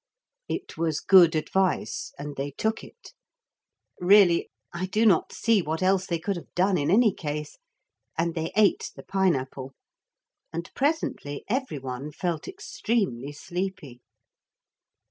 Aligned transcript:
It 0.49 0.79
was 0.79 0.99
good 0.99 1.35
advice 1.35 2.11
and 2.17 2.35
they 2.35 2.49
took 2.49 2.83
it. 2.83 3.13
Really 3.99 4.49
I 4.73 4.87
do 4.87 5.05
not 5.05 5.31
see 5.31 5.61
what 5.61 5.83
else 5.83 6.07
they 6.07 6.17
could 6.17 6.37
have 6.37 6.51
done 6.55 6.75
in 6.75 6.89
any 6.89 7.13
case. 7.13 7.59
And 8.17 8.33
they 8.33 8.51
ate 8.55 8.89
the 8.95 9.03
pine 9.03 9.35
apple. 9.35 9.73
And 10.51 10.67
presently 10.73 11.43
every 11.47 11.77
one 11.77 12.11
felt 12.11 12.47
extremely 12.47 13.31
sleepy. 13.31 14.01